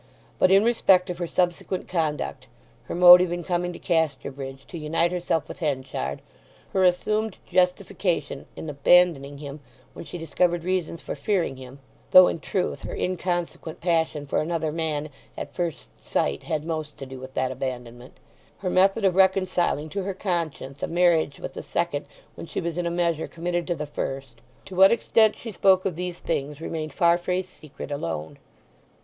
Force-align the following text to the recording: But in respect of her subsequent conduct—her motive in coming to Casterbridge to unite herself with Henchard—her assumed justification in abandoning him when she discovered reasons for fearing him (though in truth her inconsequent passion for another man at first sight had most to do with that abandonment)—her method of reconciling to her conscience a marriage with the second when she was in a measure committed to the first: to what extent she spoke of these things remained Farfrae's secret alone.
But 0.39 0.49
in 0.49 0.63
respect 0.63 1.11
of 1.11 1.19
her 1.19 1.27
subsequent 1.27 1.87
conduct—her 1.87 2.95
motive 2.95 3.31
in 3.31 3.43
coming 3.43 3.71
to 3.71 3.77
Casterbridge 3.77 4.65
to 4.69 4.79
unite 4.79 5.11
herself 5.11 5.47
with 5.47 5.59
Henchard—her 5.59 6.83
assumed 6.83 7.37
justification 7.45 8.47
in 8.55 8.67
abandoning 8.67 9.37
him 9.37 9.59
when 9.93 10.03
she 10.03 10.17
discovered 10.17 10.63
reasons 10.63 11.01
for 11.01 11.13
fearing 11.13 11.57
him 11.57 11.77
(though 12.09 12.27
in 12.27 12.39
truth 12.39 12.81
her 12.81 12.95
inconsequent 12.95 13.79
passion 13.79 14.25
for 14.25 14.41
another 14.41 14.71
man 14.71 15.07
at 15.37 15.53
first 15.53 15.89
sight 16.03 16.41
had 16.45 16.65
most 16.65 16.97
to 16.97 17.05
do 17.05 17.19
with 17.19 17.35
that 17.35 17.51
abandonment)—her 17.51 18.69
method 18.71 19.05
of 19.05 19.13
reconciling 19.15 19.87
to 19.89 20.01
her 20.01 20.15
conscience 20.15 20.81
a 20.81 20.87
marriage 20.87 21.39
with 21.39 21.53
the 21.53 21.61
second 21.61 22.07
when 22.33 22.47
she 22.47 22.59
was 22.59 22.75
in 22.75 22.87
a 22.87 22.89
measure 22.89 23.27
committed 23.27 23.67
to 23.67 23.75
the 23.75 23.85
first: 23.85 24.41
to 24.65 24.75
what 24.75 24.91
extent 24.91 25.35
she 25.35 25.51
spoke 25.51 25.85
of 25.85 25.95
these 25.95 26.17
things 26.17 26.59
remained 26.59 26.91
Farfrae's 26.91 27.47
secret 27.47 27.91
alone. 27.91 28.39